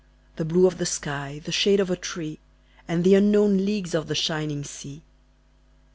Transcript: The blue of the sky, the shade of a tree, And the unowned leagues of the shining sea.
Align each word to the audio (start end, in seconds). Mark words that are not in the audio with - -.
The 0.37 0.45
blue 0.45 0.65
of 0.65 0.79
the 0.79 0.87
sky, 0.87 1.41
the 1.43 1.51
shade 1.51 1.79
of 1.79 1.91
a 1.91 1.95
tree, 1.95 2.39
And 2.87 3.03
the 3.03 3.13
unowned 3.13 3.63
leagues 3.67 3.93
of 3.93 4.07
the 4.07 4.15
shining 4.15 4.63
sea. 4.63 5.03